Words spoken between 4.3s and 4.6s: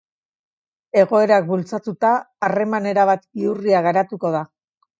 da.